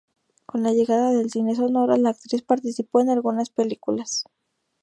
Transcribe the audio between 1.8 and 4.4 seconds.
la actriz participó en algunas películas.